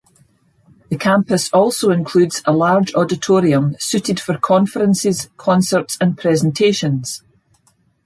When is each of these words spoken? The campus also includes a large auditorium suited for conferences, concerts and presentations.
The 0.89 0.97
campus 0.97 1.51
also 1.53 1.91
includes 1.91 2.41
a 2.47 2.53
large 2.53 2.91
auditorium 2.95 3.75
suited 3.77 4.19
for 4.19 4.35
conferences, 4.35 5.29
concerts 5.37 5.95
and 6.01 6.17
presentations. 6.17 7.21